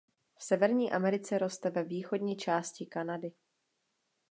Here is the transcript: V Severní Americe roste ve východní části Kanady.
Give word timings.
V 0.37 0.43
Severní 0.43 0.91
Americe 0.91 1.37
roste 1.37 1.69
ve 1.69 1.83
východní 1.83 2.37
části 2.37 2.85
Kanady. 2.85 3.31